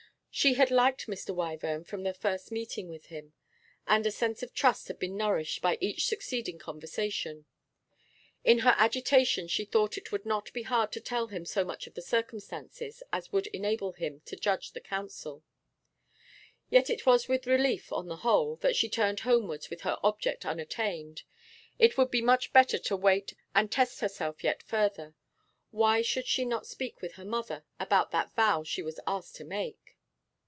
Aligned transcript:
She 0.33 0.53
had 0.53 0.71
liked 0.71 1.07
Mr. 1.07 1.35
Wyvern 1.35 1.83
from 1.83 2.03
the 2.03 2.13
first 2.13 2.53
meeting 2.53 2.87
with 2.87 3.07
him, 3.07 3.33
and 3.85 4.07
a 4.07 4.11
sense 4.11 4.41
of 4.41 4.53
trust 4.53 4.87
had 4.87 4.97
been 4.97 5.17
nourished 5.17 5.61
by 5.61 5.77
each 5.81 6.05
succeeding 6.05 6.57
conversation. 6.57 7.45
In 8.45 8.59
her 8.59 8.73
agitation 8.77 9.49
she 9.49 9.65
thought 9.65 9.97
it 9.97 10.13
would 10.13 10.25
not 10.25 10.51
be 10.53 10.61
hard 10.63 10.93
to 10.93 11.01
tell 11.01 11.27
him 11.27 11.43
so 11.45 11.65
much 11.65 11.85
of 11.85 11.95
the 11.95 12.01
circumstances 12.01 13.03
as 13.11 13.33
would 13.33 13.47
enable 13.47 13.91
him 13.91 14.21
to 14.23 14.37
judge 14.37 14.71
and 14.73 14.81
counsel. 14.85 15.43
Yet 16.69 16.89
it 16.89 17.05
was 17.05 17.27
with 17.27 17.45
relief, 17.45 17.91
on 17.91 18.07
the 18.07 18.15
whole, 18.23 18.55
that 18.61 18.77
she 18.77 18.87
turned 18.87 19.19
homewards 19.19 19.69
with 19.69 19.81
her 19.81 19.99
object 20.01 20.45
unattained. 20.45 21.23
It 21.77 21.97
would 21.97 22.09
be 22.09 22.21
much 22.21 22.53
better 22.53 22.77
to 22.79 22.95
wait 22.95 23.33
and 23.53 23.69
test 23.69 23.99
herself 23.99 24.45
yet 24.45 24.63
further. 24.63 25.13
Why 25.71 26.01
should 26.01 26.25
she 26.25 26.45
not 26.45 26.67
speak 26.67 27.01
with 27.01 27.15
her 27.15 27.25
mother 27.25 27.65
about 27.81 28.11
that 28.11 28.31
vow 28.33 28.63
she 28.63 28.81
was 28.81 28.97
asked 29.05 29.35
to 29.35 29.43
make? 29.43 29.75